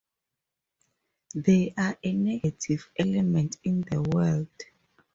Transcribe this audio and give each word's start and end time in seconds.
They 1.35 1.75
are 1.77 1.95
a 2.03 2.13
negative 2.13 2.89
element 2.97 3.57
in 3.63 3.81
the 3.81 4.01
world. 4.01 4.47